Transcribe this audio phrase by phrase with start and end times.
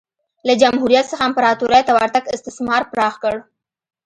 [0.47, 3.35] له جمهوریت څخه امپراتورۍ ته ورتګ استثمار پراخ کړ